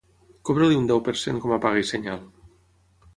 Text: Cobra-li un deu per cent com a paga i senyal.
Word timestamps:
Cobra-li 0.49 0.77
un 0.79 0.87
deu 0.91 1.01
per 1.09 1.13
cent 1.25 1.37
com 1.43 1.53
a 1.57 1.59
paga 1.67 1.83
i 1.83 1.85
senyal. 1.91 2.25